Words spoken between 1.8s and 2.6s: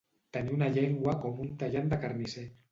de carnisser.